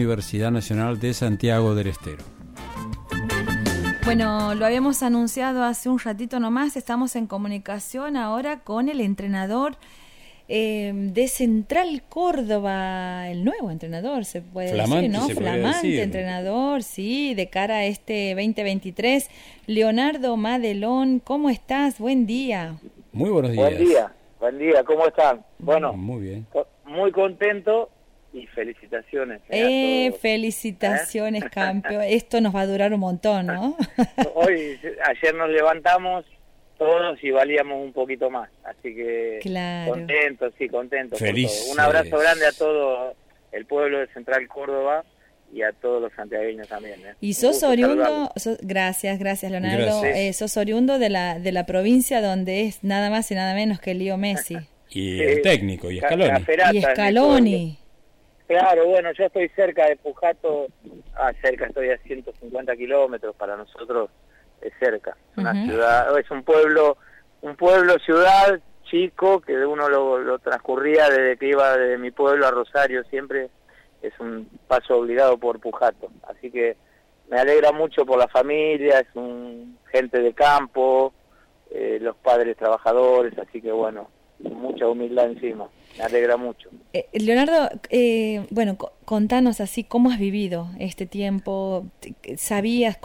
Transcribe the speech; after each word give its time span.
Universidad 0.00 0.52
Nacional 0.52 1.00
de 1.00 1.12
Santiago 1.12 1.74
del 1.74 1.88
Estero. 1.88 2.22
Bueno, 4.04 4.54
lo 4.54 4.64
habíamos 4.64 5.02
anunciado 5.02 5.64
hace 5.64 5.88
un 5.88 5.98
ratito 5.98 6.38
nomás, 6.38 6.76
estamos 6.76 7.16
en 7.16 7.26
comunicación 7.26 8.16
ahora 8.16 8.60
con 8.60 8.88
el 8.88 9.00
entrenador 9.00 9.74
eh, 10.46 10.92
de 10.94 11.26
Central 11.26 12.04
Córdoba, 12.08 13.28
el 13.28 13.44
nuevo 13.44 13.72
entrenador, 13.72 14.24
se 14.24 14.40
puede 14.40 14.72
decir, 14.72 15.10
¿no? 15.10 15.28
Flamante 15.30 16.00
entrenador, 16.00 16.84
sí, 16.84 17.34
de 17.34 17.48
cara 17.48 17.78
a 17.78 17.84
este 17.84 18.36
2023. 18.36 19.28
Leonardo 19.66 20.36
Madelón, 20.36 21.18
¿cómo 21.18 21.50
estás? 21.50 21.98
Buen 21.98 22.24
día. 22.24 22.76
Muy 23.10 23.30
buenos 23.30 23.50
días. 23.50 23.64
Buen 23.64 23.84
día, 23.84 24.12
buen 24.38 24.58
día, 24.58 24.84
¿cómo 24.84 25.08
están? 25.08 25.44
Bueno, 25.58 25.92
muy 25.92 26.20
bien. 26.20 26.46
Muy 26.86 27.10
contento 27.10 27.90
y 28.32 28.46
felicitaciones. 28.46 29.40
Eh, 29.48 30.12
felicitaciones, 30.20 31.44
¿Eh? 31.44 31.50
campeón. 31.50 32.02
Esto 32.02 32.40
nos 32.40 32.54
va 32.54 32.60
a 32.62 32.66
durar 32.66 32.92
un 32.92 33.00
montón, 33.00 33.46
¿no? 33.46 33.76
Hoy, 34.34 34.78
ayer 35.04 35.34
nos 35.34 35.48
levantamos 35.50 36.24
todos 36.78 37.18
y 37.24 37.30
valíamos 37.30 37.82
un 37.84 37.92
poquito 37.92 38.30
más, 38.30 38.50
así 38.64 38.94
que 38.94 39.40
claro. 39.42 39.92
contentos, 39.92 40.52
sí, 40.58 40.68
contentos. 40.68 41.18
Feliz. 41.18 41.68
Un 41.72 41.80
abrazo 41.80 42.18
grande 42.18 42.46
a 42.46 42.52
todo 42.52 43.14
el 43.50 43.66
pueblo 43.66 43.98
de 43.98 44.06
Central 44.08 44.46
Córdoba 44.46 45.04
y 45.52 45.62
a 45.62 45.72
todos 45.72 46.00
los 46.00 46.12
santiagueños 46.12 46.68
también. 46.68 47.00
¿eh? 47.00 47.14
Y 47.20 47.34
sos 47.34 47.62
oriundo, 47.64 48.30
gracias, 48.60 49.18
gracias 49.18 49.50
Leonardo, 49.50 50.04
Eh, 50.04 50.32
sos 50.34 50.56
oriundo 50.56 50.98
de 51.00 51.08
la, 51.08 51.38
de 51.40 51.50
la 51.50 51.66
provincia 51.66 52.20
donde 52.20 52.66
es 52.66 52.84
nada 52.84 53.10
más 53.10 53.28
y 53.32 53.34
nada 53.34 53.54
menos 53.54 53.80
que 53.80 53.94
Lío 53.94 54.16
Messi. 54.16 54.56
y 54.90 55.20
el 55.20 55.42
técnico, 55.42 55.90
y 55.90 55.98
Scaloni. 55.98 56.44
Y 56.74 56.82
Scaloni. 56.82 57.78
Claro, 58.48 58.86
bueno, 58.86 59.12
yo 59.12 59.26
estoy 59.26 59.50
cerca 59.50 59.86
de 59.86 59.96
Pujato, 59.96 60.68
ah, 61.14 61.32
cerca 61.42 61.66
estoy 61.66 61.90
a 61.90 61.98
150 61.98 62.76
kilómetros, 62.76 63.36
para 63.36 63.58
nosotros 63.58 64.08
es 64.62 64.72
cerca, 64.80 65.18
una 65.36 65.52
ciudad, 65.66 66.18
es 66.18 66.30
un 66.30 66.42
pueblo, 66.42 66.96
un 67.42 67.56
pueblo, 67.56 67.98
ciudad 67.98 68.58
chico, 68.84 69.42
que 69.42 69.54
uno 69.66 69.90
lo, 69.90 70.18
lo 70.18 70.38
transcurría 70.38 71.10
desde 71.10 71.36
que 71.36 71.48
iba 71.48 71.76
de 71.76 71.98
mi 71.98 72.10
pueblo 72.10 72.46
a 72.46 72.50
Rosario, 72.50 73.04
siempre 73.04 73.50
es 74.00 74.18
un 74.18 74.48
paso 74.66 74.96
obligado 74.96 75.36
por 75.36 75.60
Pujato, 75.60 76.08
así 76.26 76.50
que 76.50 76.78
me 77.28 77.38
alegra 77.38 77.70
mucho 77.70 78.06
por 78.06 78.18
la 78.18 78.28
familia, 78.28 79.00
es 79.00 79.08
un 79.14 79.78
gente 79.92 80.20
de 80.20 80.32
campo, 80.32 81.12
eh, 81.70 81.98
los 82.00 82.16
padres 82.16 82.56
trabajadores, 82.56 83.38
así 83.38 83.60
que 83.60 83.72
bueno, 83.72 84.08
mucha 84.40 84.88
humildad 84.88 85.30
encima 85.30 85.68
me 85.98 86.04
alegra 86.04 86.36
mucho. 86.36 86.70
Eh, 86.92 87.06
Leonardo, 87.12 87.68
eh, 87.90 88.46
bueno, 88.50 88.76
contanos 89.04 89.60
así 89.60 89.84
cómo 89.84 90.10
has 90.10 90.18
vivido 90.18 90.68
este 90.78 91.06
tiempo. 91.06 91.86
¿Sabías, 92.36 92.98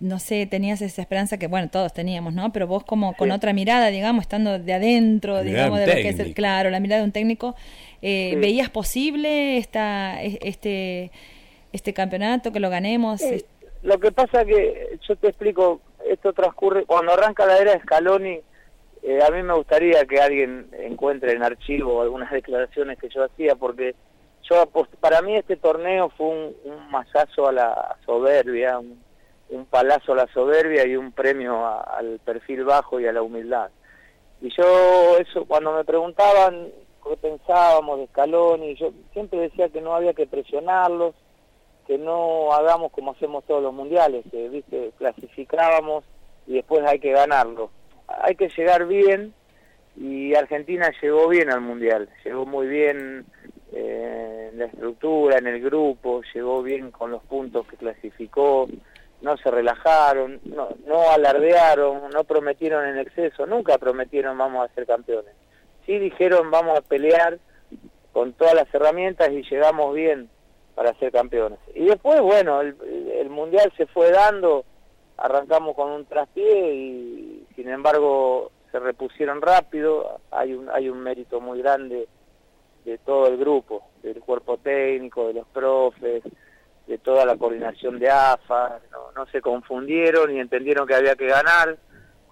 no 0.00 0.18
sé, 0.18 0.46
tenías 0.46 0.82
esa 0.82 1.00
esperanza 1.00 1.38
que, 1.38 1.46
bueno, 1.46 1.68
todos 1.70 1.92
teníamos, 1.92 2.34
¿no? 2.34 2.52
Pero 2.52 2.66
vos 2.66 2.84
como 2.84 3.14
con 3.14 3.30
otra 3.30 3.52
mirada, 3.52 3.88
digamos, 3.88 4.22
estando 4.22 4.58
de 4.58 4.72
adentro, 4.72 5.42
digamos, 5.42 5.78
de 5.78 5.86
lo 5.86 5.92
que 5.92 6.08
es, 6.08 6.34
claro, 6.34 6.70
la 6.70 6.80
mirada 6.80 7.00
de 7.00 7.06
un 7.06 7.12
técnico, 7.12 7.54
eh, 8.02 8.36
¿veías 8.38 8.70
posible 8.70 9.56
esta, 9.58 10.22
este, 10.22 11.10
este 11.72 11.94
campeonato, 11.94 12.52
que 12.52 12.60
lo 12.60 12.70
ganemos? 12.70 13.22
Lo 13.82 13.98
que 13.98 14.12
pasa 14.12 14.44
que, 14.44 14.98
yo 15.08 15.16
te 15.16 15.28
explico, 15.28 15.80
esto 16.08 16.32
transcurre, 16.32 16.84
cuando 16.84 17.12
arranca 17.12 17.46
la 17.46 17.58
era 17.58 17.72
de 17.72 17.80
Scaloni, 17.80 18.40
eh, 19.02 19.22
a 19.22 19.30
mí 19.30 19.42
me 19.42 19.54
gustaría 19.54 20.04
que 20.04 20.20
alguien 20.20 20.68
encuentre 20.72 21.32
en 21.32 21.42
archivo 21.42 22.02
algunas 22.02 22.30
declaraciones 22.30 22.98
que 22.98 23.08
yo 23.08 23.24
hacía, 23.24 23.54
porque 23.54 23.94
yo 24.42 24.64
para 25.00 25.22
mí 25.22 25.36
este 25.36 25.56
torneo 25.56 26.10
fue 26.10 26.26
un, 26.26 26.90
masazo 26.90 27.48
a 27.48 27.52
la 27.52 27.96
soberbia, 28.04 28.78
un, 28.78 29.66
palazo 29.70 30.12
a 30.12 30.16
la 30.16 30.26
soberbia 30.34 30.86
y 30.86 30.96
un 30.96 31.12
premio 31.12 31.66
al 31.66 32.18
perfil 32.24 32.64
bajo 32.64 33.00
y 33.00 33.06
a 33.06 33.12
la 33.12 33.22
humildad. 33.22 33.70
Y 34.42 34.50
yo, 34.50 35.16
eso, 35.18 35.44
cuando 35.46 35.72
me 35.72 35.84
preguntaban 35.84 36.68
qué 37.02 37.16
pensábamos 37.16 37.98
de 37.98 38.04
Escalón, 38.04 38.62
y 38.64 38.74
yo 38.74 38.92
siempre 39.12 39.40
decía 39.40 39.70
que 39.70 39.80
no 39.80 39.94
había 39.94 40.12
que 40.12 40.26
presionarlos, 40.26 41.14
que 41.86 41.96
no 41.96 42.52
hagamos 42.52 42.92
como 42.92 43.12
hacemos 43.12 43.44
todos 43.44 43.62
los 43.62 43.72
mundiales, 43.72 44.24
que 44.30 44.48
viste 44.48 44.92
clasificábamos 44.98 46.04
y 46.46 46.54
después 46.54 46.84
hay 46.86 46.98
que 46.98 47.12
ganarlo 47.12 47.70
hay 48.22 48.34
que 48.36 48.48
llegar 48.48 48.86
bien 48.86 49.34
y 49.96 50.34
Argentina 50.34 50.90
llegó 51.02 51.28
bien 51.28 51.50
al 51.50 51.60
Mundial, 51.60 52.08
llegó 52.24 52.46
muy 52.46 52.66
bien 52.66 53.24
eh, 53.72 54.50
en 54.52 54.58
la 54.58 54.66
estructura, 54.66 55.38
en 55.38 55.46
el 55.46 55.60
grupo, 55.60 56.22
llegó 56.34 56.62
bien 56.62 56.90
con 56.90 57.10
los 57.10 57.22
puntos 57.24 57.66
que 57.66 57.76
clasificó, 57.76 58.68
no 59.20 59.36
se 59.36 59.50
relajaron, 59.50 60.40
no, 60.44 61.10
alardearon, 61.10 62.10
no 62.10 62.24
prometieron 62.24 62.86
en 62.86 62.98
exceso, 62.98 63.46
nunca 63.46 63.78
prometieron 63.78 64.38
vamos 64.38 64.68
a 64.68 64.74
ser 64.74 64.86
campeones. 64.86 65.34
Sí 65.86 65.98
dijeron 65.98 66.50
vamos 66.50 66.78
a 66.78 66.82
pelear 66.82 67.38
con 68.12 68.32
todas 68.32 68.54
las 68.54 68.72
herramientas 68.74 69.30
y 69.30 69.42
llegamos 69.42 69.94
bien 69.94 70.30
para 70.74 70.94
ser 70.94 71.12
campeones. 71.12 71.58
Y 71.74 71.84
después, 71.86 72.20
bueno, 72.20 72.60
el, 72.60 72.76
el 73.18 73.28
Mundial 73.28 73.72
se 73.76 73.86
fue 73.86 74.10
dando, 74.10 74.64
arrancamos 75.16 75.76
con 75.76 75.90
un 75.90 76.06
traspié 76.06 76.74
y 76.74 77.39
sin 77.54 77.68
embargo 77.68 78.52
se 78.70 78.78
repusieron 78.78 79.42
rápido, 79.42 80.20
hay 80.30 80.54
un, 80.54 80.68
hay 80.70 80.88
un 80.88 81.00
mérito 81.00 81.40
muy 81.40 81.60
grande 81.60 82.08
de 82.84 82.98
todo 82.98 83.26
el 83.26 83.36
grupo, 83.36 83.82
del 84.02 84.20
cuerpo 84.20 84.58
técnico, 84.58 85.28
de 85.28 85.34
los 85.34 85.46
profes, 85.48 86.22
de 86.86 86.98
toda 86.98 87.24
la 87.24 87.36
coordinación 87.36 87.98
de 87.98 88.10
AFA, 88.10 88.80
no, 89.14 89.26
se 89.26 89.40
confundieron 89.40 90.34
y 90.34 90.40
entendieron 90.40 90.86
que 90.86 90.94
había 90.94 91.14
que 91.14 91.26
ganar, 91.26 91.78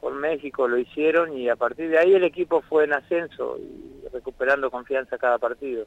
con 0.00 0.16
México 0.18 0.66
lo 0.66 0.78
hicieron 0.78 1.36
y 1.36 1.48
a 1.48 1.56
partir 1.56 1.90
de 1.90 1.98
ahí 1.98 2.14
el 2.14 2.24
equipo 2.24 2.62
fue 2.62 2.84
en 2.84 2.92
ascenso 2.92 3.58
y 3.58 4.08
recuperando 4.12 4.70
confianza 4.70 5.18
cada 5.18 5.38
partido. 5.38 5.86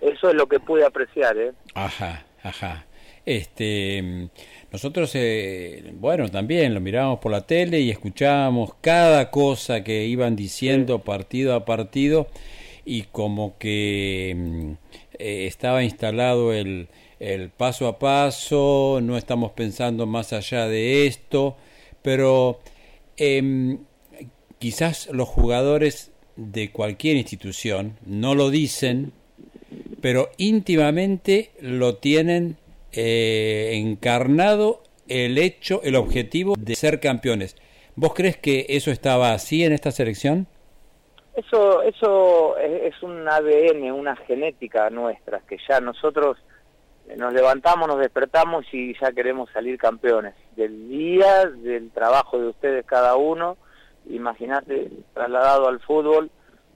Eso 0.00 0.28
es 0.28 0.34
lo 0.34 0.46
que 0.46 0.60
pude 0.60 0.84
apreciar, 0.84 1.36
¿eh? 1.38 1.52
Ajá, 1.74 2.24
ajá. 2.42 2.84
Este, 3.28 4.30
nosotros, 4.72 5.10
eh, 5.12 5.92
bueno, 6.00 6.30
también 6.30 6.72
lo 6.72 6.80
mirábamos 6.80 7.18
por 7.18 7.30
la 7.30 7.46
tele 7.46 7.78
y 7.78 7.90
escuchábamos 7.90 8.72
cada 8.80 9.30
cosa 9.30 9.84
que 9.84 10.06
iban 10.06 10.34
diciendo 10.34 11.00
partido 11.00 11.54
a 11.54 11.66
partido 11.66 12.28
y 12.86 13.02
como 13.02 13.58
que 13.58 14.34
mm, 14.34 14.70
eh, 15.18 15.46
estaba 15.46 15.84
instalado 15.84 16.54
el, 16.54 16.88
el 17.20 17.50
paso 17.50 17.86
a 17.86 17.98
paso, 17.98 19.00
no 19.02 19.18
estamos 19.18 19.52
pensando 19.52 20.06
más 20.06 20.32
allá 20.32 20.66
de 20.66 21.06
esto, 21.06 21.54
pero 22.00 22.60
eh, 23.18 23.76
quizás 24.58 25.10
los 25.12 25.28
jugadores 25.28 26.12
de 26.36 26.70
cualquier 26.70 27.18
institución 27.18 27.98
no 28.06 28.34
lo 28.34 28.48
dicen, 28.48 29.12
pero 30.00 30.30
íntimamente 30.38 31.50
lo 31.60 31.96
tienen 31.96 32.56
eh, 32.92 33.70
encarnado 33.74 34.82
el 35.08 35.38
hecho, 35.38 35.80
el 35.82 35.96
objetivo 35.96 36.54
de 36.58 36.74
ser 36.74 37.00
campeones. 37.00 37.56
¿Vos 37.96 38.14
crees 38.14 38.36
que 38.36 38.66
eso 38.68 38.90
estaba 38.90 39.32
así 39.32 39.64
en 39.64 39.72
esta 39.72 39.90
selección? 39.90 40.46
Eso, 41.34 41.82
eso 41.82 42.58
es 42.58 43.00
un 43.02 43.28
ADN, 43.28 43.92
una 43.92 44.16
genética 44.16 44.90
nuestra, 44.90 45.40
que 45.48 45.56
ya 45.68 45.80
nosotros 45.80 46.36
nos 47.16 47.32
levantamos, 47.32 47.88
nos 47.88 47.98
despertamos 47.98 48.66
y 48.72 48.94
ya 49.00 49.12
queremos 49.12 49.50
salir 49.52 49.78
campeones. 49.78 50.34
Del 50.56 50.88
día, 50.88 51.46
del 51.46 51.90
trabajo 51.90 52.38
de 52.38 52.48
ustedes 52.48 52.84
cada 52.84 53.16
uno, 53.16 53.56
imagínate, 54.08 54.90
trasladado 55.14 55.68
al 55.68 55.80
fútbol, 55.80 56.30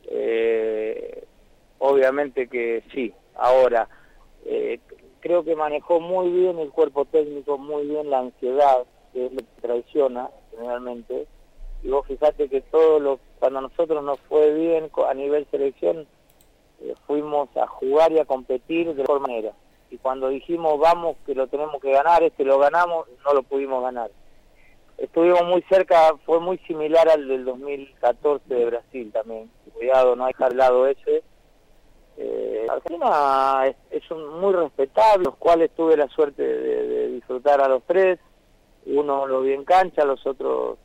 eh, 0.09 1.25
obviamente 1.79 2.49
que 2.49 2.83
sí. 2.95 3.13
Ahora, 3.35 3.89
eh, 4.47 4.81
creo 5.23 5.45
que 5.45 5.57
manejó 5.57 6.01
muy 6.01 6.31
bien 6.31 6.59
el 6.59 6.71
cuerpo 6.71 7.05
técnico, 7.07 7.57
muy 7.57 7.87
bien 7.87 8.11
la 8.11 8.19
ansiedad, 8.19 8.85
que 9.13 9.27
es 9.27 9.33
lo 9.33 9.39
que 9.39 9.63
traiciona 9.63 10.29
generalmente. 10.51 11.27
Y 11.83 11.89
vos 11.89 12.07
fijate 12.07 12.49
que 12.49 12.61
todo 12.61 13.01
lo, 13.01 13.21
cuando 13.39 13.63
nosotros 13.63 14.05
nos 14.05 14.21
fue 14.29 14.53
bien 14.53 14.91
a 15.09 15.15
nivel 15.15 15.47
selección, 15.51 16.07
eh, 16.81 16.95
fuimos 17.07 17.49
a 17.57 17.67
jugar 17.67 18.13
y 18.13 18.19
a 18.19 18.25
competir 18.25 18.89
de 18.89 19.03
mejor 19.03 19.21
manera. 19.21 19.53
Y 19.91 19.99
cuando 19.99 20.29
dijimos 20.29 20.79
vamos 20.79 21.17
que 21.25 21.35
lo 21.35 21.47
tenemos 21.47 21.81
que 21.81 21.93
ganar, 21.93 22.23
este 22.23 22.45
lo 22.45 22.59
ganamos, 22.59 23.07
no 23.25 23.33
lo 23.33 23.43
pudimos 23.45 23.83
ganar. 23.83 24.11
Estuvimos 24.99 25.45
muy 25.45 25.63
cerca, 25.63 26.15
fue 26.27 26.41
muy 26.41 26.59
similar 26.59 27.09
al 27.09 27.29
del 27.29 27.45
2014 27.45 28.55
de 28.55 28.65
Brasil 28.67 29.13
también. 29.13 29.51
Cuidado, 29.73 30.17
no 30.17 30.25
hay 30.25 30.35
lado 30.55 30.87
ese 30.87 31.23
eh, 32.23 32.67
Argentina 32.71 33.67
es, 33.91 34.11
muy 34.11 34.53
respetable, 34.53 35.25
los 35.25 35.37
cuales 35.37 35.71
tuve 35.75 35.97
la 35.97 36.09
suerte 36.09 36.43
de, 36.43 37.09
disfrutar 37.09 37.61
a 37.61 37.69
los 37.69 37.83
tres. 37.85 38.19
Uno 38.87 39.27
lo 39.27 39.43
vi 39.43 39.53
en 39.53 39.65
cancha, 39.65 40.05
los 40.05 40.25
otros 40.27 40.79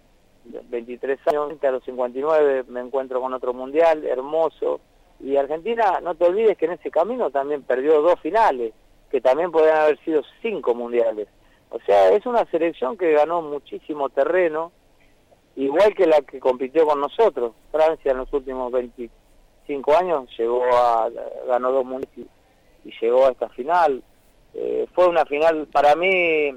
23 0.45 1.19
años, 1.27 1.63
a 1.63 1.71
los 1.71 1.83
59 1.83 2.65
me 2.69 2.79
encuentro 2.79 3.21
con 3.21 3.33
otro 3.33 3.53
mundial, 3.53 4.03
hermoso. 4.05 4.79
Y 5.19 5.35
Argentina, 5.35 5.99
no 6.01 6.15
te 6.15 6.25
olvides 6.25 6.57
que 6.57 6.65
en 6.65 6.73
ese 6.73 6.89
camino 6.89 7.29
también 7.29 7.63
perdió 7.63 8.01
dos 8.01 8.19
finales. 8.21 8.73
que 9.09 9.21
también 9.21 9.51
podrían 9.51 9.77
haber 9.77 9.97
sido 10.03 10.21
cinco 10.41 10.75
mundiales. 10.75 11.29
O 11.69 11.79
sea, 11.85 12.11
es 12.11 12.25
una 12.25 12.43
selección 12.51 12.97
que 12.97 13.13
ganó 13.13 13.41
muchísimo 13.41 14.09
terreno, 14.09 14.73
igual 15.55 15.93
que 15.95 16.07
la 16.07 16.21
que 16.21 16.41
compitió 16.41 16.85
con 16.85 16.99
nosotros. 16.99 17.53
Francia 17.71 18.11
en 18.11 18.17
los 18.17 18.33
últimos 18.33 18.69
25 19.67 19.97
años 19.97 20.29
llegó 20.37 20.63
a 20.73 21.09
ganó 21.47 21.71
dos 21.71 21.85
mundiales 21.85 22.27
y, 22.83 22.91
llegó 23.01 23.25
a 23.25 23.31
esta 23.31 23.49
final. 23.49 24.01
Eh, 24.53 24.87
fue 24.93 25.07
una 25.07 25.25
final 25.25 25.67
para 25.67 25.95
mí 25.95 26.51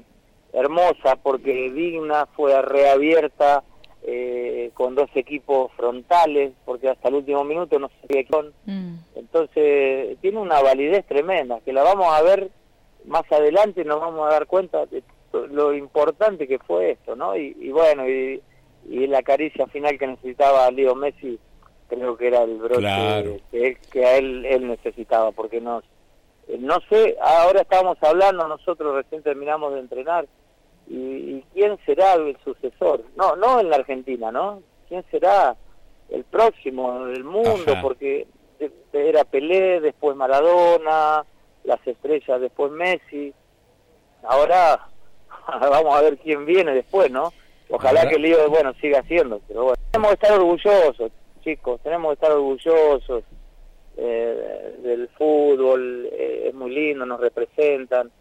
hermosa 0.53 1.15
porque 1.21 1.71
digna, 1.71 2.25
fue 2.35 2.61
reabierta 2.61 3.63
eh, 4.03 4.71
con 4.73 4.95
dos 4.95 5.09
equipos 5.15 5.71
frontales, 5.73 6.53
porque 6.65 6.89
hasta 6.89 7.09
el 7.09 7.15
último 7.15 7.43
minuto 7.43 7.77
no 7.79 7.89
se 7.89 8.07
sabía 8.07 8.25
quién. 8.25 8.53
Mm. 8.65 8.97
Entonces 9.15 10.17
tiene 10.21 10.39
una 10.39 10.61
validez 10.61 11.05
tremenda, 11.05 11.59
que 11.61 11.73
la 11.73 11.83
vamos 11.83 12.07
a 12.07 12.21
ver 12.21 12.49
más 13.05 13.29
adelante 13.31 13.81
y 13.81 13.85
nos 13.85 13.99
vamos 13.99 14.27
a 14.27 14.33
dar 14.33 14.47
cuenta 14.47 14.85
de 14.85 15.03
lo 15.33 15.73
importante 15.73 16.47
que 16.47 16.59
fue 16.59 16.91
esto, 16.91 17.15
¿no? 17.15 17.35
Y, 17.35 17.69
bueno, 17.71 18.07
y, 18.07 18.41
la 18.89 19.21
caricia 19.21 19.67
final 19.67 19.97
que 19.97 20.07
necesitaba 20.07 20.69
Leo 20.71 20.95
Messi, 20.95 21.39
creo 21.97 22.17
que 22.17 22.27
era 22.27 22.43
el 22.43 22.57
broche 22.57 23.41
que, 23.91 24.05
a 24.05 24.17
él, 24.17 24.45
él 24.45 24.67
necesitaba, 24.67 25.31
porque 25.31 25.59
no, 25.59 25.81
no 26.59 26.79
sé, 26.89 27.17
ahora 27.21 27.61
estábamos 27.61 27.97
hablando, 28.01 28.47
nosotros 28.47 28.95
recién 28.95 29.23
terminamos 29.23 29.73
de 29.73 29.79
entrenar, 29.79 30.27
y, 30.87 31.41
quién 31.53 31.77
será 31.85 32.13
el 32.13 32.37
sucesor, 32.43 33.03
no, 33.15 33.35
no 33.35 33.59
en 33.59 33.69
la 33.69 33.77
Argentina, 33.77 34.31
¿no? 34.31 34.61
¿Quién 34.87 35.03
será 35.11 35.55
el 36.09 36.23
próximo 36.25 37.05
del 37.05 37.23
mundo? 37.23 37.73
Porque 37.81 38.27
era 38.91 39.23
Pelé, 39.23 39.79
después 39.79 40.15
Maradona, 40.15 41.25
las 41.63 41.87
estrellas, 41.87 42.41
después 42.41 42.71
Messi. 42.71 43.33
Ahora 44.23 44.87
vamos 45.47 45.95
a 45.95 46.01
ver 46.01 46.17
quién 46.17 46.45
viene 46.45 46.73
después, 46.73 47.09
¿no? 47.11 47.31
Ojalá 47.69 48.07
que 48.07 48.15
el 48.15 48.23
lío, 48.23 48.49
bueno, 48.49 48.73
siga 48.81 48.99
haciendo, 48.99 49.39
pero 49.47 49.63
bueno. 49.63 49.77
Tenemos 49.91 50.09
que 50.09 50.13
estar 50.25 50.39
orgullosos, 50.39 51.11
chicos, 51.41 51.81
tenemos 51.81 52.09
que 52.09 52.13
estar 52.13 52.31
orgullosos 52.31 53.23
eh, 53.97 54.75
del 54.83 55.09
fútbol, 55.09 56.09
eh, 56.11 56.45
es 56.47 56.53
muy 56.53 56.71
lindo, 56.71 57.05
nos 57.05 57.19
representan. 57.19 58.11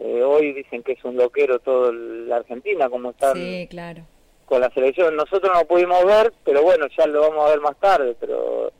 Eh, 0.00 0.22
hoy 0.22 0.52
dicen 0.52 0.82
que 0.82 0.92
es 0.92 1.04
un 1.04 1.16
loquero 1.16 1.60
todo 1.60 1.92
la 1.92 2.36
Argentina, 2.36 2.88
como 2.88 3.10
están 3.10 3.34
sí, 3.36 3.66
claro. 3.70 4.02
con 4.46 4.60
la 4.60 4.70
selección. 4.70 5.14
Nosotros 5.14 5.50
no 5.54 5.64
pudimos 5.64 6.04
ver, 6.04 6.32
pero 6.44 6.62
bueno, 6.62 6.86
ya 6.96 7.06
lo 7.06 7.20
vamos 7.20 7.46
a 7.46 7.50
ver 7.50 7.60
más 7.60 7.76
tarde, 7.78 8.16
pero 8.18 8.72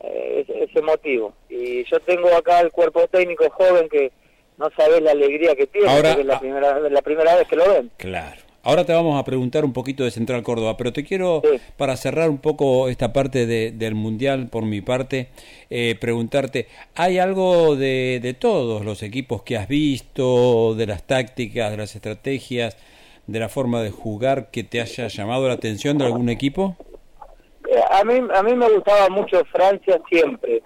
eh, 0.00 0.44
es, 0.48 0.76
emotivo. 0.76 1.34
Y 1.48 1.84
yo 1.84 2.00
tengo 2.00 2.28
acá 2.34 2.60
el 2.60 2.72
cuerpo 2.72 3.06
técnico 3.08 3.48
joven 3.50 3.88
que 3.88 4.10
no 4.56 4.68
sabes 4.76 5.00
la 5.02 5.12
alegría 5.12 5.54
que 5.54 5.66
tiene, 5.66 5.88
Ahora, 5.88 6.12
es 6.12 6.26
la 6.26 6.36
ah. 6.36 6.40
primera, 6.40 6.80
la 6.80 7.02
primera 7.02 7.36
vez 7.36 7.46
que 7.46 7.56
lo 7.56 7.68
ven. 7.68 7.90
Claro. 7.96 8.47
Ahora 8.64 8.84
te 8.84 8.92
vamos 8.92 9.18
a 9.18 9.24
preguntar 9.24 9.64
un 9.64 9.72
poquito 9.72 10.04
de 10.04 10.10
Central 10.10 10.42
Córdoba, 10.42 10.76
pero 10.76 10.92
te 10.92 11.04
quiero, 11.04 11.42
para 11.76 11.96
cerrar 11.96 12.28
un 12.28 12.38
poco 12.38 12.88
esta 12.88 13.12
parte 13.12 13.46
del 13.46 13.94
Mundial, 13.94 14.48
por 14.48 14.64
mi 14.64 14.80
parte, 14.80 15.28
eh, 15.70 15.96
preguntarte, 16.00 16.66
¿hay 16.94 17.18
algo 17.18 17.76
de, 17.76 18.18
de 18.20 18.34
todos 18.34 18.84
los 18.84 19.02
equipos 19.02 19.42
que 19.42 19.56
has 19.56 19.68
visto, 19.68 20.74
de 20.74 20.86
las 20.86 21.04
tácticas, 21.04 21.70
de 21.70 21.76
las 21.76 21.94
estrategias, 21.94 22.76
de 23.26 23.38
la 23.38 23.48
forma 23.48 23.80
de 23.80 23.90
jugar 23.90 24.50
que 24.50 24.64
te 24.64 24.80
haya 24.80 25.06
llamado 25.06 25.46
la 25.46 25.54
atención 25.54 25.96
de 25.96 26.06
algún 26.06 26.28
equipo? 26.28 26.76
Eh, 27.68 27.80
a 27.90 28.02
mí, 28.02 28.14
a 28.34 28.42
mí 28.42 28.54
me 28.54 28.68
gustaba 28.70 29.08
mucho 29.08 29.44
Francia 29.52 30.00
siempre. 30.08 30.62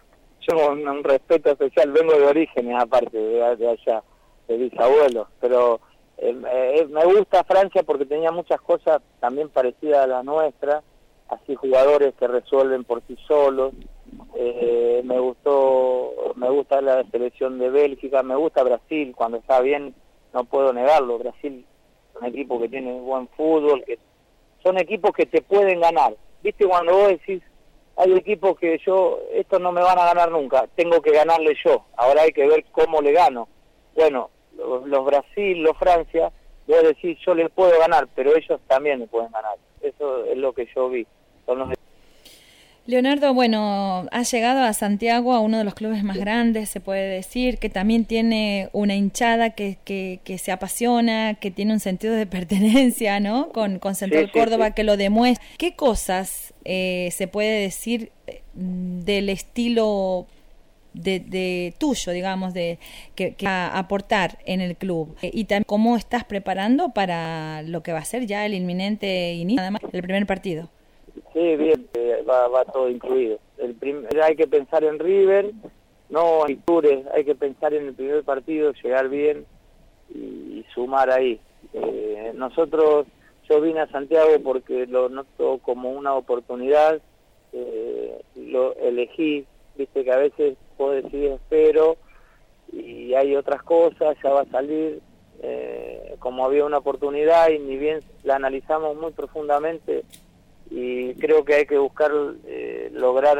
Yo 0.48 0.56
con 0.56 0.88
un 0.88 1.04
respeto 1.04 1.50
especial, 1.50 1.92
vengo 1.92 2.14
de 2.14 2.24
orígenes 2.24 2.74
aparte 2.80 3.16
de, 3.16 3.56
de 3.56 3.68
allá, 3.68 4.02
de 4.48 4.58
mis 4.58 4.72
abuelos, 4.78 5.28
pero 5.40 5.80
eh, 6.24 6.36
eh, 6.52 6.86
me 6.88 7.04
gusta 7.04 7.42
Francia 7.42 7.82
porque 7.82 8.06
tenía 8.06 8.30
muchas 8.30 8.60
cosas 8.60 9.02
también 9.18 9.48
parecidas 9.48 10.04
a 10.04 10.06
la 10.06 10.22
nuestra, 10.22 10.82
así 11.28 11.56
jugadores 11.56 12.14
que 12.14 12.28
resuelven 12.28 12.84
por 12.84 13.02
sí 13.08 13.16
solos. 13.26 13.74
Eh, 14.36 15.02
me 15.04 15.18
gustó, 15.18 16.32
me 16.36 16.48
gusta 16.48 16.80
la 16.80 17.02
selección 17.10 17.58
de 17.58 17.70
Bélgica, 17.70 18.22
me 18.22 18.36
gusta 18.36 18.62
Brasil 18.62 19.12
cuando 19.16 19.38
está 19.38 19.60
bien, 19.60 19.96
no 20.32 20.44
puedo 20.44 20.72
negarlo. 20.72 21.18
Brasil 21.18 21.66
un 22.20 22.26
equipo 22.26 22.60
que 22.60 22.68
tiene 22.68 23.00
buen 23.00 23.26
fútbol, 23.28 23.82
que 23.84 23.98
son 24.62 24.78
equipos 24.78 25.10
que 25.12 25.26
te 25.26 25.42
pueden 25.42 25.80
ganar. 25.80 26.14
Viste 26.40 26.66
cuando 26.66 26.92
vos 26.94 27.08
decís 27.08 27.42
hay 27.96 28.12
equipos 28.12 28.56
que 28.58 28.78
yo, 28.86 29.18
estos 29.32 29.60
no 29.60 29.72
me 29.72 29.82
van 29.82 29.98
a 29.98 30.04
ganar 30.06 30.30
nunca, 30.30 30.68
tengo 30.76 31.02
que 31.02 31.10
ganarle 31.10 31.54
yo, 31.64 31.84
ahora 31.96 32.22
hay 32.22 32.30
que 32.30 32.46
ver 32.46 32.64
cómo 32.70 33.02
le 33.02 33.12
gano. 33.12 33.48
Bueno, 33.94 34.30
los, 34.56 35.04
Brasil, 35.04 35.62
los 35.62 35.76
Francia, 35.76 36.32
a 36.72 36.82
decir, 36.82 37.18
yo 37.26 37.34
les 37.34 37.50
puedo 37.50 37.78
ganar, 37.78 38.08
pero 38.14 38.34
ellos 38.34 38.60
también 38.66 39.00
me 39.00 39.06
pueden 39.06 39.30
ganar. 39.30 39.56
Eso 39.82 40.24
es 40.24 40.36
lo 40.38 40.52
que 40.52 40.66
yo 40.74 40.88
vi. 40.88 41.06
Leonardo, 42.84 43.32
bueno, 43.32 44.06
ha 44.10 44.22
llegado 44.22 44.62
a 44.62 44.72
Santiago, 44.72 45.34
a 45.34 45.40
uno 45.40 45.58
de 45.58 45.64
los 45.64 45.74
clubes 45.74 46.02
más 46.02 46.16
grandes, 46.16 46.68
se 46.68 46.80
puede 46.80 47.08
decir, 47.08 47.58
que 47.58 47.68
también 47.68 48.04
tiene 48.04 48.70
una 48.72 48.94
hinchada 48.94 49.50
que, 49.50 49.78
que, 49.84 50.20
que 50.24 50.38
se 50.38 50.50
apasiona, 50.50 51.34
que 51.34 51.52
tiene 51.52 51.74
un 51.74 51.80
sentido 51.80 52.14
de 52.14 52.26
pertenencia, 52.38 53.20
¿no? 53.20 53.50
Con, 53.50 53.78
con 53.78 53.94
Central 53.94 54.32
Córdoba, 54.32 54.72
que 54.72 54.82
lo 54.82 54.96
demuestra. 54.96 55.46
¿Qué 55.58 55.76
cosas 55.76 56.54
eh, 56.64 57.10
se 57.12 57.28
puede 57.28 57.60
decir 57.60 58.10
eh, 58.26 58.42
del 58.54 59.28
estilo 59.28 60.26
de, 60.94 61.74
tuyo, 61.78 62.12
digamos, 62.12 62.54
de 62.54 62.78
que, 63.14 63.34
a 63.44 63.78
aportar 63.78 64.38
en 64.46 64.60
el 64.60 64.76
club 64.76 65.16
eh, 65.22 65.30
y 65.32 65.44
también 65.44 65.64
cómo 65.66 65.96
estás 65.96 66.24
preparando 66.24 66.90
para 66.90 67.62
lo 67.62 67.82
que 67.82 67.92
va 67.92 67.98
a 67.98 68.04
ser 68.04 68.26
ya 68.26 68.46
el 68.46 68.54
inminente 68.54 69.32
inicio, 69.34 69.62
además 69.62 69.82
el 69.92 70.02
primer 70.02 70.26
partido. 70.26 70.68
Sí, 71.32 71.56
bien, 71.56 71.88
eh, 71.94 72.24
va, 72.28 72.48
va 72.48 72.64
todo 72.64 72.88
incluido. 72.88 73.38
El 73.58 73.76
hay 74.22 74.36
que 74.36 74.46
pensar 74.46 74.84
en 74.84 74.98
River, 74.98 75.52
no 76.08 76.46
en 76.46 76.60
Tours, 76.62 76.88
hay 77.14 77.24
que 77.24 77.34
pensar 77.34 77.74
en 77.74 77.88
el 77.88 77.94
primer 77.94 78.22
partido, 78.24 78.72
llegar 78.82 79.08
bien 79.08 79.44
y, 80.14 80.64
sumar 80.74 81.10
ahí. 81.10 81.38
Eh, 81.74 82.32
nosotros, 82.34 83.06
yo 83.48 83.60
vine 83.60 83.80
a 83.80 83.88
Santiago 83.88 84.32
porque 84.42 84.86
lo 84.86 85.08
noto 85.08 85.58
como 85.58 85.90
una 85.90 86.14
oportunidad, 86.14 87.00
lo 88.34 88.74
elegí, 88.76 89.44
viste 89.76 90.04
que 90.04 90.10
a 90.10 90.16
veces 90.16 90.56
puedo 90.72 90.92
decir 90.92 91.32
espero 91.32 91.96
y 92.72 93.14
hay 93.14 93.36
otras 93.36 93.62
cosas, 93.62 94.16
ya 94.22 94.30
va 94.30 94.42
a 94.42 94.46
salir, 94.46 95.00
eh, 95.42 96.16
como 96.18 96.44
había 96.44 96.64
una 96.64 96.78
oportunidad 96.78 97.50
y 97.50 97.58
ni 97.58 97.76
bien 97.76 98.00
la 98.22 98.36
analizamos 98.36 98.96
muy 98.96 99.12
profundamente 99.12 100.04
y 100.70 101.14
creo 101.14 101.44
que 101.44 101.54
hay 101.54 101.66
que 101.66 101.78
buscar 101.78 102.10
eh, 102.46 102.90
lograr 102.92 103.38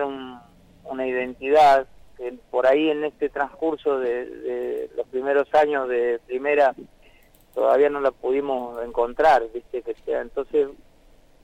una 0.84 1.06
identidad 1.06 1.86
que 2.16 2.34
por 2.50 2.66
ahí 2.66 2.90
en 2.90 3.04
este 3.04 3.30
transcurso 3.30 3.98
de, 3.98 4.90
los 4.96 5.06
primeros 5.08 5.52
años 5.54 5.88
de 5.88 6.20
primera 6.26 6.74
todavía 7.54 7.88
no 7.88 8.00
la 8.00 8.10
pudimos 8.10 8.82
encontrar, 8.84 9.44
viste 9.54 9.82
que 9.82 9.94
sea 10.04 10.20
entonces 10.20 10.68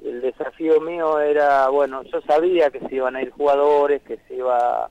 el 0.05 0.21
desafío 0.21 0.81
mío 0.81 1.21
era, 1.21 1.69
bueno, 1.69 2.03
yo 2.05 2.21
sabía 2.23 2.71
que 2.71 2.81
se 2.81 2.95
iban 2.95 3.17
a 3.17 3.23
ir 3.23 3.31
jugadores, 3.31 4.03
que 4.03 4.19
se 4.29 4.37
iba 4.37 4.91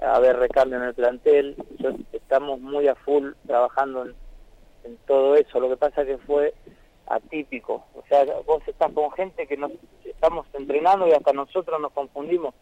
haber 0.00 0.38
recambio 0.38 0.78
en 0.78 0.84
el 0.84 0.94
plantel, 0.94 1.56
yo, 1.78 1.90
estamos 2.12 2.60
muy 2.60 2.88
a 2.88 2.94
full 2.94 3.32
trabajando 3.46 4.06
en, 4.06 4.14
todo 5.06 5.34
eso, 5.34 5.60
lo 5.60 5.70
que 5.70 5.76
pasa 5.78 6.04
que 6.04 6.18
fue 6.18 6.52
atípico, 7.06 7.84
o 7.94 8.02
sea, 8.08 8.24
vos 8.46 8.62
estás 8.66 8.92
con 8.92 9.10
gente 9.12 9.46
que 9.46 9.56
nos 9.56 9.72
estamos 10.04 10.46
entrenando 10.52 11.06
y 11.06 11.12
hasta 11.12 11.32
nosotros 11.32 11.80
nos 11.80 11.92
confundimos, 11.92 12.54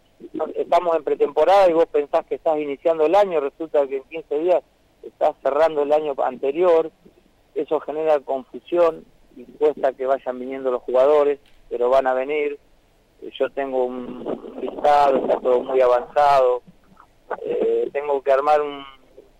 estamos 0.54 0.96
en 0.96 1.04
pretemporada 1.04 1.68
y 1.68 1.72
vos 1.72 1.86
pensás 1.86 2.24
que 2.26 2.36
estás 2.36 2.58
iniciando 2.58 3.06
el 3.06 3.14
año, 3.14 3.40
resulta 3.40 3.86
que 3.88 3.96
en 3.96 4.04
15 4.04 4.38
días 4.38 4.62
estás 5.02 5.34
cerrando 5.42 5.82
el 5.82 5.92
año 5.92 6.14
anterior, 6.22 6.92
eso 7.54 7.80
genera 7.80 8.20
confusión 8.20 9.04
y 9.36 9.44
cuesta 9.44 9.92
que 9.92 10.06
vayan 10.06 10.38
viniendo 10.38 10.70
los 10.70 10.82
jugadores, 10.82 11.38
pero 11.68 11.90
van 11.90 12.06
a 12.06 12.14
venir. 12.14 12.58
Yo 13.38 13.50
tengo 13.50 13.84
un 13.84 14.58
listado, 14.60 15.16
está 15.18 15.40
todo 15.40 15.62
muy 15.62 15.80
avanzado. 15.80 16.62
Eh, 17.44 17.88
tengo 17.92 18.22
que 18.22 18.32
armar 18.32 18.60
un 18.60 18.84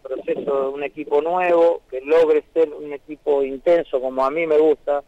proceso, 0.03 0.71
un 0.71 0.83
equipo 0.83 1.21
nuevo 1.21 1.83
que 1.91 2.01
logre 2.01 2.45
ser 2.53 2.73
un 2.73 2.93
equipo 2.93 3.43
intenso 3.43 4.01
como 4.01 4.25
a 4.25 4.31
mí 4.31 4.47
me 4.47 4.59
gusta, 4.59 5.03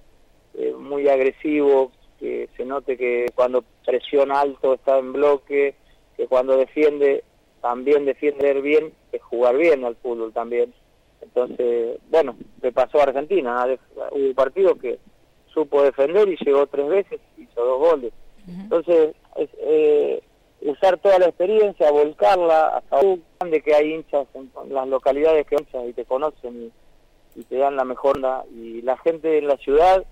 eh, 0.54 0.72
muy 0.72 1.08
agresivo, 1.08 1.92
que 2.18 2.48
se 2.56 2.64
note 2.64 2.96
que 2.96 3.26
cuando 3.34 3.64
presiona 3.84 4.40
alto 4.40 4.74
está 4.74 4.98
en 4.98 5.12
bloque, 5.12 5.74
que 6.16 6.26
cuando 6.26 6.56
defiende 6.56 7.24
también 7.60 8.04
defiende 8.04 8.60
bien, 8.60 8.92
que 9.10 9.18
jugar 9.18 9.56
bien 9.56 9.84
al 9.84 9.96
fútbol 9.96 10.32
también. 10.32 10.74
Entonces, 11.22 11.98
bueno, 12.10 12.36
le 12.60 12.72
pasó 12.72 13.00
a 13.00 13.04
Argentina, 13.04 13.66
hubo 14.12 14.34
partidos 14.34 14.78
que 14.78 14.98
supo 15.46 15.82
defender 15.82 16.28
y 16.28 16.36
llegó 16.44 16.66
tres 16.66 16.88
veces, 16.88 17.20
hizo 17.38 17.64
dos 17.64 17.78
goles. 17.78 18.12
Entonces, 18.46 19.14
es, 19.36 19.48
eh, 19.60 20.22
usar 20.64 20.98
toda 20.98 21.18
la 21.18 21.26
experiencia, 21.26 21.90
volcarla 21.90 22.78
hasta 22.78 23.00
de 23.44 23.60
que 23.60 23.74
hay 23.74 23.92
hinchas 23.92 24.26
en 24.34 24.50
las 24.70 24.88
localidades 24.88 25.46
que 25.46 25.56
hinchas 25.56 25.84
y 25.86 25.92
te 25.92 26.04
conocen 26.04 26.72
y, 27.36 27.42
te 27.44 27.56
dan 27.56 27.76
la 27.76 27.84
mejor 27.84 28.16
onda 28.16 28.44
y 28.54 28.80
la 28.82 28.96
gente 28.98 29.38
en 29.38 29.48
la 29.48 29.56
ciudad 29.56 30.04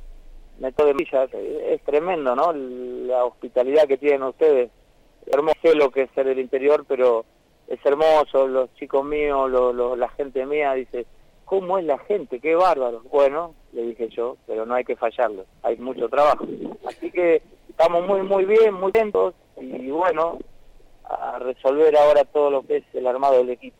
Neto 0.59 0.85
de 0.85 0.92
Villa, 0.92 1.25
es 1.25 1.82
tremendo, 1.82 2.37
¿no? 2.37 2.52
La 2.52 3.25
hospitalidad 3.25 3.87
que 3.87 3.97
tienen 3.97 4.23
ustedes. 4.23 4.71
Hermoso 5.26 5.75
lo 5.75 5.90
que 5.90 6.02
es 6.02 6.11
ser 6.14 6.26
del 6.26 6.40
interior, 6.40 6.85
pero 6.87 7.25
es 7.68 7.78
hermoso, 7.87 8.47
los 8.47 8.73
chicos 8.75 9.04
míos, 9.04 9.50
la 9.97 10.09
gente 10.11 10.44
mía, 10.44 10.75
dice, 10.75 11.06
¿cómo 11.44 11.78
es 11.78 11.85
la 11.85 11.99
gente? 12.00 12.38
Qué 12.38 12.54
bárbaro. 12.54 13.02
Bueno, 13.11 13.54
le 13.73 13.82
dije 13.82 14.09
yo, 14.09 14.37
pero 14.47 14.66
no 14.66 14.75
hay 14.75 14.85
que 14.85 14.97
fallarlo, 14.97 15.47
hay 15.62 15.76
mucho 15.76 16.09
trabajo. 16.09 16.44
Así 16.87 17.11
que 17.11 17.40
estamos 17.68 18.06
muy, 18.06 18.23
muy 18.23 18.44
bien, 18.44 18.75
muy 18.75 18.90
atentos 18.90 19.35
y 19.62 19.90
bueno, 19.90 20.38
a 21.04 21.38
resolver 21.38 21.97
ahora 21.97 22.25
todo 22.25 22.50
lo 22.50 22.66
que 22.66 22.78
es 22.78 22.85
el 22.95 23.07
armado 23.07 23.38
del 23.38 23.50
equipo. 23.50 23.76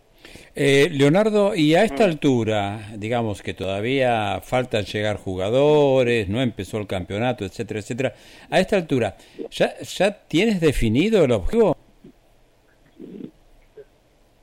Eh, 0.55 0.89
Leonardo, 0.93 1.55
y 1.55 1.75
a 1.75 1.85
esta 1.85 2.05
mm. 2.05 2.11
altura, 2.11 2.81
digamos 2.97 3.43
que 3.43 3.55
todavía 3.55 4.41
faltan 4.43 4.85
llegar 4.85 5.17
jugadores, 5.17 6.29
no 6.29 6.41
empezó 6.41 6.79
el 6.79 6.87
campeonato, 6.87 7.45
etcétera, 7.45 7.81
etcétera. 7.81 8.15
A 8.51 8.61
esta 8.61 8.77
altura, 8.77 9.17
¿ya, 9.51 9.79
ya 9.81 10.12
tienes 10.29 10.61
definido 10.61 11.25
el 11.25 11.33
objetivo? 11.33 11.77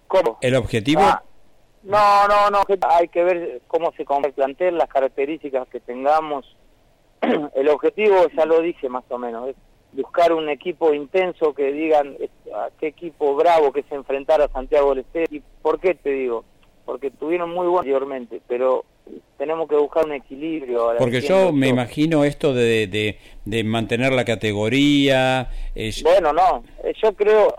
¿Cómo? 0.08 0.40
¿El 0.42 0.56
objetivo? 0.56 1.02
Ah, 1.04 1.24
no, 1.84 2.28
no, 2.28 2.50
no, 2.50 2.64
hay 2.90 3.08
que 3.08 3.24
ver 3.24 3.62
cómo 3.68 3.94
se 3.94 4.04
el 4.04 4.34
plantel, 4.34 4.78
las 4.78 4.90
características 4.90 5.68
que 5.70 5.80
tengamos. 5.80 6.58
el 7.56 7.70
objetivo, 7.70 8.28
ya 8.36 8.46
lo 8.46 8.62
dije 8.62 8.90
más 8.90 9.04
o 9.10 9.18
menos, 9.18 9.50
es 9.50 9.56
buscar 9.92 10.34
un 10.34 10.50
equipo 10.50 10.94
intenso 10.94 11.54
que 11.54 11.72
digan 11.72 12.16
a 12.54 12.70
qué 12.80 12.88
equipo 12.88 13.36
bravo 13.36 13.72
que 13.72 13.84
se 13.84 13.96
enfrentara 13.96 14.46
a 14.46 14.50
Santiago 14.50 14.90
del 14.90 15.00
Estero. 15.00 15.28
¿Y 15.32 15.42
por 15.62 15.80
qué 15.80 15.96
te 15.96 16.12
digo? 16.12 16.46
Porque 16.86 17.12
tuvieron 17.12 17.52
muy 17.52 17.68
buen 17.68 17.80
anteriormente, 17.80 18.42
pero 18.48 18.86
tenemos 19.38 19.68
que 19.68 19.76
buscar 19.76 20.06
un 20.06 20.14
equilibrio. 20.14 20.94
Porque 20.98 21.22
yo 21.22 21.52
me 21.52 21.68
imagino 21.68 22.24
esto 22.24 22.54
de, 22.54 23.18
de, 23.46 23.64
mantener 23.64 24.12
la 24.12 24.26
categoría. 24.26 25.50
Bueno, 26.04 26.34
no, 26.34 26.64
eh, 26.84 26.94
yo 27.02 27.14
creo, 27.14 27.56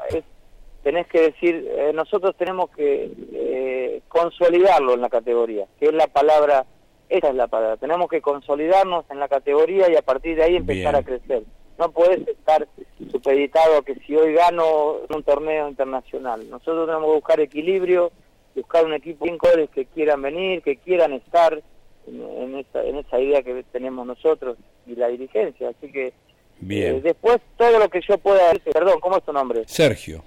tenés 0.82 1.06
que 1.08 1.22
decir, 1.22 1.68
eh, 1.70 1.92
nosotros 1.94 2.34
tenemos 2.36 2.70
que 2.70 3.10
eh, 3.32 4.02
consolidarlo 4.08 4.94
en 4.94 5.00
la 5.00 5.08
categoría, 5.08 5.66
que 5.78 5.86
es 5.86 5.94
la 5.94 6.06
palabra, 6.06 6.66
esa 7.08 7.28
es 7.28 7.34
la 7.34 7.48
palabra, 7.48 7.76
tenemos 7.76 8.08
que 8.08 8.20
consolidarnos 8.20 9.04
en 9.10 9.18
la 9.18 9.28
categoría 9.28 9.90
y 9.90 9.96
a 9.96 10.02
partir 10.02 10.36
de 10.36 10.44
ahí 10.44 10.56
empezar 10.56 10.94
a 10.94 11.02
crecer 11.02 11.42
no 11.80 11.90
puedes 11.90 12.28
estar 12.28 12.68
supeditado 13.10 13.78
a 13.78 13.84
que 13.84 13.94
si 14.06 14.14
hoy 14.14 14.34
gano 14.34 14.98
un 15.08 15.22
torneo 15.24 15.68
internacional. 15.68 16.48
Nosotros 16.48 16.86
tenemos 16.86 17.06
que 17.06 17.14
buscar 17.14 17.40
equilibrio, 17.40 18.12
buscar 18.54 18.84
un 18.84 18.92
equipo 18.92 19.24
de 19.24 19.68
que 19.68 19.86
quieran 19.86 20.20
venir, 20.22 20.62
que 20.62 20.76
quieran 20.76 21.14
estar 21.14 21.60
en, 22.06 22.58
esa, 22.58 22.84
en 22.84 22.98
esa 22.98 23.18
idea 23.18 23.42
que 23.42 23.64
tenemos 23.72 24.06
nosotros 24.06 24.58
y 24.86 24.94
la 24.94 25.08
dirigencia. 25.08 25.70
Así 25.70 25.90
que 25.90 26.12
Bien. 26.60 26.96
Eh, 26.96 27.00
después 27.00 27.38
todo 27.56 27.78
lo 27.78 27.88
que 27.88 28.02
yo 28.06 28.18
pueda 28.18 28.52
decir, 28.52 28.72
perdón, 28.72 29.00
¿cómo 29.00 29.16
es 29.16 29.24
tu 29.24 29.32
nombre? 29.32 29.64
Sergio. 29.66 30.22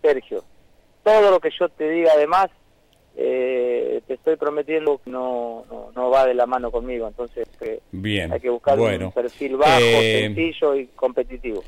Sergio. 0.00 0.42
Todo 1.02 1.30
lo 1.30 1.38
que 1.38 1.50
yo 1.58 1.68
te 1.68 1.88
diga 1.90 2.12
además 2.14 2.48
eh, 3.16 3.73
te 4.00 4.14
estoy 4.14 4.36
prometiendo 4.36 5.00
que 5.02 5.10
no, 5.10 5.64
no, 5.94 6.10
va 6.10 6.26
de 6.26 6.34
la 6.34 6.46
mano 6.46 6.70
conmigo, 6.70 7.06
entonces 7.08 7.48
eh, 7.60 7.80
Bien. 7.92 8.32
hay 8.32 8.40
que 8.40 8.50
buscar 8.50 8.78
un 8.78 9.12
perfil 9.12 9.56
bajo, 9.56 9.80
eh, 9.80 10.22
sencillo 10.22 10.76
y 10.76 10.86
competitivo. 10.88 11.62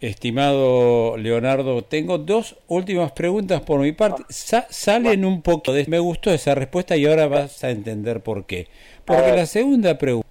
Estimado 0.00 1.16
Leonardo, 1.16 1.82
tengo 1.82 2.18
dos 2.18 2.56
últimas 2.66 3.12
preguntas 3.12 3.60
por 3.60 3.80
mi 3.80 3.92
parte. 3.92 4.24
salen 4.28 5.24
un 5.24 5.42
poco 5.42 5.72
de... 5.72 5.86
Me 5.86 6.00
gustó 6.00 6.32
esa 6.32 6.56
respuesta 6.56 6.96
y 6.96 7.06
ahora 7.06 7.28
vas 7.28 7.62
a 7.62 7.70
entender 7.70 8.20
por 8.20 8.44
qué. 8.44 8.66
Porque 9.04 9.30
la 9.30 9.46
segunda 9.46 9.96
pregunta... 9.98 10.28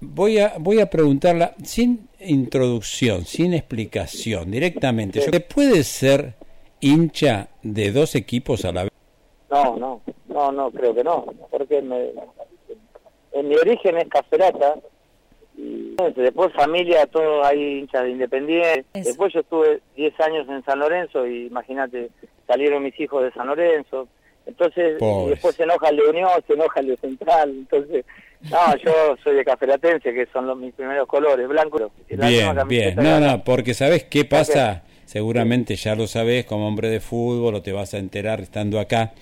Voy, 0.00 0.38
a, 0.38 0.54
voy 0.58 0.80
a 0.80 0.90
preguntarla 0.90 1.54
sin 1.64 2.08
introducción, 2.20 3.24
sin 3.24 3.54
explicación, 3.54 4.50
directamente. 4.50 5.20
¿Se 5.20 5.40
puede 5.40 5.82
ser 5.82 6.34
hincha 6.80 7.48
de 7.62 7.90
dos 7.90 8.14
equipos 8.14 8.64
a 8.64 8.72
la 8.72 8.82
vez? 8.84 8.92
No, 9.50 9.76
no, 9.76 10.00
no, 10.32 10.52
no, 10.52 10.70
creo 10.70 10.94
que 10.94 11.04
no, 11.04 11.26
porque 11.50 11.78
en 11.78 13.48
mi 13.48 13.54
origen 13.56 13.98
es 13.98 14.08
caserata, 14.08 14.76
y 15.56 15.94
después 16.16 16.52
familia, 16.54 17.06
todos 17.06 17.44
hay 17.46 17.80
hinchas 17.80 18.04
de 18.04 18.10
Independiente, 18.10 18.84
después 18.94 19.32
yo 19.32 19.40
estuve 19.40 19.80
10 19.96 20.20
años 20.20 20.48
en 20.48 20.64
San 20.64 20.78
Lorenzo 20.78 21.26
y 21.26 21.46
imagínate, 21.46 22.10
salieron 22.46 22.82
mis 22.82 22.98
hijos 22.98 23.22
de 23.22 23.32
San 23.32 23.46
Lorenzo, 23.46 24.08
entonces 24.46 24.98
después 25.28 25.54
se 25.54 25.64
enoja 25.64 25.90
el 25.90 25.96
de 25.96 26.08
Unión, 26.08 26.30
se 26.46 26.54
enoja 26.54 26.80
el 26.80 26.88
de 26.88 26.96
Central, 26.96 27.50
entonces, 27.50 28.04
no, 28.50 28.76
yo 28.76 29.16
soy 29.22 29.36
de 29.36 29.44
Caferatense, 29.44 30.12
que 30.12 30.26
son 30.32 30.46
los, 30.46 30.56
mis 30.56 30.74
primeros 30.74 31.06
colores, 31.06 31.46
blanco. 31.46 31.92
Bien, 32.08 32.56
bien, 32.66 32.96
no, 32.96 33.20
no, 33.20 33.44
porque 33.44 33.74
¿sabes 33.74 34.04
qué 34.04 34.24
pasa? 34.24 34.82
seguramente 35.04 35.76
ya 35.76 35.94
lo 35.94 36.06
sabes 36.06 36.46
como 36.46 36.66
hombre 36.66 36.88
de 36.88 36.98
fútbol 36.98 37.56
o 37.56 37.60
te 37.62 37.72
vas 37.72 37.92
a 37.92 37.98
enterar 37.98 38.40
estando 38.40 38.80
acá, 38.80 39.12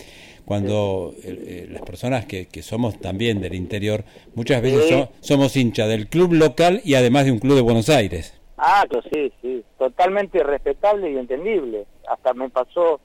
cuando 0.51 1.15
eh, 1.23 1.69
las 1.71 1.83
personas 1.83 2.27
que, 2.27 2.49
que, 2.49 2.61
somos 2.61 2.99
también 2.99 3.41
del 3.41 3.55
interior, 3.55 4.03
muchas 4.35 4.61
veces 4.61 5.09
somos 5.21 5.57
hinchas 5.57 5.89
del 5.89 6.09
club 6.09 6.33
local 6.33 6.81
y 6.83 6.95
además 6.95 7.27
de 7.27 7.31
un 7.31 7.39
club 7.39 7.55
de 7.55 7.61
Buenos 7.61 7.89
Aires. 7.89 8.37
Ah, 8.59 8.85
pues 8.91 9.05
sí, 9.13 9.33
sí, 9.41 9.65
totalmente 9.79 10.43
respetable 10.43 11.13
y 11.13 11.19
entendible. 11.19 11.87
Hasta 12.09 12.35
me 12.35 12.51
pasó 12.51 12.99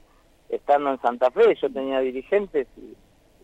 estando 0.48 0.90
en 0.90 1.00
Santa 1.00 1.30
Fe, 1.30 1.56
yo 1.62 1.70
tenía 1.70 2.00
dirigentes 2.00 2.66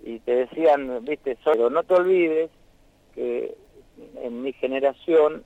y, 0.04 0.18
te 0.18 0.34
decían, 0.34 1.04
viste, 1.04 1.38
solo 1.44 1.70
no 1.70 1.84
te 1.84 1.94
olvides 1.94 2.50
que 3.14 3.54
en 4.16 4.42
mi 4.42 4.52
generación, 4.54 5.44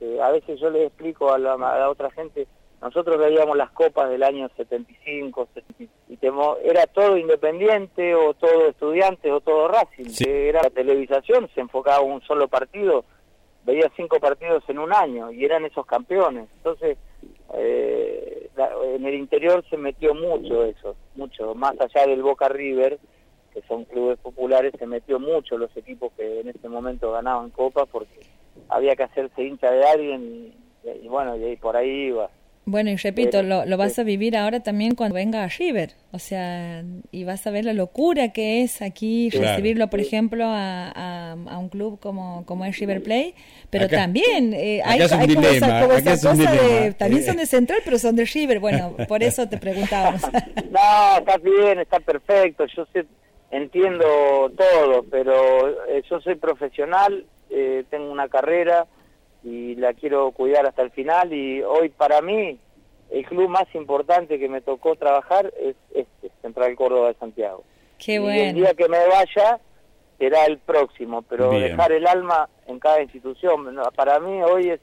eh, 0.00 0.18
a 0.22 0.30
veces 0.30 0.58
yo 0.58 0.70
les 0.70 0.86
explico 0.86 1.30
a 1.30 1.38
la, 1.38 1.52
a 1.52 1.78
la 1.78 1.90
otra 1.90 2.10
gente, 2.10 2.46
nosotros 2.82 3.16
veíamos 3.16 3.56
las 3.56 3.70
copas 3.70 4.10
del 4.10 4.24
año 4.24 4.50
75, 4.56 5.48
y 6.08 6.18
era 6.64 6.86
todo 6.88 7.16
independiente 7.16 8.12
o 8.14 8.34
todo 8.34 8.68
estudiante 8.68 9.30
o 9.30 9.40
todo 9.40 9.68
Racing. 9.68 10.12
Era 10.28 10.62
la 10.64 10.70
televisación, 10.70 11.48
se 11.54 11.60
enfocaba 11.60 12.00
un 12.00 12.20
solo 12.22 12.48
partido, 12.48 13.04
veía 13.64 13.88
cinco 13.96 14.18
partidos 14.18 14.64
en 14.66 14.80
un 14.80 14.92
año 14.92 15.30
y 15.30 15.44
eran 15.44 15.64
esos 15.64 15.86
campeones. 15.86 16.48
Entonces, 16.56 16.98
eh, 17.54 18.50
en 18.96 19.06
el 19.06 19.14
interior 19.14 19.64
se 19.70 19.76
metió 19.76 20.12
mucho 20.12 20.64
eso, 20.64 20.96
mucho, 21.14 21.54
más 21.54 21.74
allá 21.80 22.08
del 22.08 22.22
Boca 22.22 22.48
River, 22.48 22.98
que 23.54 23.62
son 23.62 23.84
clubes 23.84 24.18
populares, 24.18 24.72
se 24.76 24.86
metió 24.88 25.20
mucho 25.20 25.56
los 25.56 25.76
equipos 25.76 26.12
que 26.16 26.40
en 26.40 26.48
ese 26.48 26.68
momento 26.68 27.12
ganaban 27.12 27.50
copas 27.50 27.88
porque 27.92 28.26
había 28.68 28.96
que 28.96 29.04
hacerse 29.04 29.44
hincha 29.44 29.70
de 29.70 29.84
alguien 29.84 30.54
y, 30.84 31.04
y 31.04 31.08
bueno, 31.08 31.36
y 31.36 31.54
por 31.56 31.76
ahí 31.76 32.08
iba. 32.08 32.28
Bueno, 32.64 32.90
y 32.90 32.96
repito, 32.96 33.42
lo, 33.42 33.64
lo, 33.66 33.76
vas 33.76 33.98
a 33.98 34.04
vivir 34.04 34.36
ahora 34.36 34.60
también 34.60 34.94
cuando 34.94 35.16
venga 35.16 35.42
a 35.42 35.48
River, 35.48 35.94
o 36.12 36.20
sea, 36.20 36.84
y 37.10 37.24
vas 37.24 37.44
a 37.44 37.50
ver 37.50 37.64
la 37.64 37.72
locura 37.72 38.32
que 38.32 38.62
es 38.62 38.82
aquí 38.82 39.30
recibirlo, 39.30 39.88
por 39.88 39.98
ejemplo, 39.98 40.44
a, 40.46 41.32
a, 41.32 41.58
un 41.58 41.68
club 41.68 41.98
como, 41.98 42.46
como 42.46 42.64
es 42.64 42.78
River 42.78 43.02
Play, 43.02 43.34
pero 43.68 43.88
también 43.88 44.54
eh, 44.54 44.80
hay, 44.84 45.00
hay 45.00 45.34
como 45.34 45.48
esa, 45.48 45.88
cosa 45.88 46.52
de, 46.52 46.92
también 46.92 47.24
son 47.24 47.36
de 47.38 47.46
Central, 47.46 47.80
pero 47.84 47.98
son 47.98 48.14
de 48.14 48.26
River, 48.26 48.60
bueno, 48.60 48.94
por 49.08 49.22
eso 49.24 49.48
te 49.48 49.58
preguntábamos. 49.58 50.22
no, 50.70 51.18
está 51.18 51.38
bien, 51.38 51.80
está 51.80 51.98
perfecto, 51.98 52.64
yo 52.66 52.86
sé, 52.92 53.06
entiendo 53.50 54.52
todo, 54.56 55.02
pero 55.10 55.86
eh, 55.88 56.02
yo 56.08 56.20
soy 56.20 56.36
profesional, 56.36 57.26
eh, 57.50 57.82
tengo 57.90 58.12
una 58.12 58.28
carrera, 58.28 58.86
y 59.44 59.74
la 59.76 59.92
quiero 59.94 60.30
cuidar 60.30 60.66
hasta 60.66 60.82
el 60.82 60.90
final 60.90 61.32
y 61.32 61.62
hoy 61.62 61.88
para 61.88 62.20
mí 62.22 62.58
el 63.10 63.26
club 63.26 63.48
más 63.48 63.66
importante 63.74 64.38
que 64.38 64.48
me 64.48 64.60
tocó 64.60 64.96
trabajar 64.96 65.52
es 65.60 65.76
este, 65.94 66.30
Central 66.40 66.74
Córdoba 66.76 67.08
de 67.08 67.14
Santiago. 67.14 67.62
Qué 67.98 68.18
bueno. 68.18 68.36
Y 68.36 68.40
el 68.40 68.54
día 68.54 68.74
que 68.74 68.88
me 68.88 69.06
vaya 69.06 69.60
será 70.18 70.46
el 70.46 70.58
próximo, 70.58 71.22
pero 71.22 71.50
dejar 71.50 71.92
el 71.92 72.06
alma 72.06 72.48
en 72.66 72.78
cada 72.78 73.02
institución. 73.02 73.76
Para 73.94 74.18
mí 74.18 74.42
hoy 74.42 74.70
es, 74.70 74.80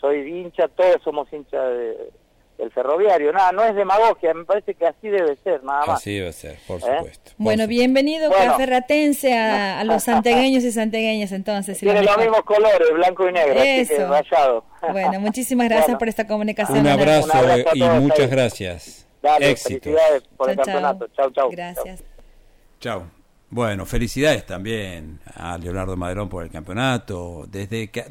soy 0.00 0.18
hincha, 0.28 0.68
todos 0.68 0.96
somos 1.02 1.32
hinchas 1.32 1.70
de, 1.70 2.10
el 2.58 2.70
ferroviario. 2.70 3.32
Nada, 3.32 3.52
no 3.52 3.64
es 3.64 3.74
demagogia, 3.74 4.34
me 4.34 4.44
parece 4.44 4.74
que 4.74 4.86
así 4.86 5.08
debe 5.08 5.36
ser, 5.42 5.62
nada 5.64 5.86
más. 5.86 6.00
Así 6.00 6.14
debe 6.14 6.32
ser, 6.32 6.58
por 6.66 6.78
¿Eh? 6.78 6.82
supuesto. 6.82 7.32
bueno, 7.36 7.66
bienvenido 7.66 8.28
bueno. 8.28 8.54
a, 8.54 9.84
los 9.84 10.02
santegueños 10.04 10.64
y 10.64 10.72
santegueñas 10.72 11.32
entonces. 11.32 11.78
Tiene 11.78 12.02
los 12.02 12.16
mismos 12.16 12.42
colores, 12.42 12.88
blanco 12.92 13.28
y 13.28 13.32
negro, 13.32 13.54
Eso. 13.60 14.08
rayado. 14.08 14.64
Bueno, 14.92 15.20
muchísimas 15.20 15.68
gracias 15.68 15.96
por 15.98 16.08
esta 16.08 16.26
comunicación. 16.26 16.80
Un 16.80 16.88
abrazo, 16.88 17.28
y 17.74 17.82
muchas 17.82 18.30
gracias. 18.30 19.06
Dale, 19.22 19.56
felicidades 19.56 20.22
por 20.36 20.50
el 20.50 20.56
campeonato. 20.56 21.08
Chau, 21.16 21.30
chau. 21.30 21.50
Gracias. 21.50 22.04
Chau. 22.78 23.04
Bueno, 23.54 23.86
felicidades 23.86 24.44
también 24.44 25.20
a 25.32 25.56
Leonardo 25.56 25.96
Maderón 25.96 26.28
por 26.28 26.42
el 26.42 26.50
campeonato. 26.50 27.44
Desde 27.46 27.88
que 27.88 28.02